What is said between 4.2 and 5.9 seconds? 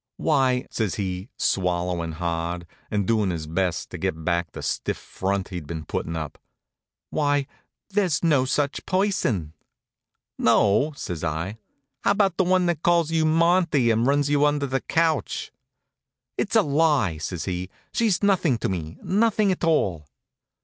back the stiff front he'd been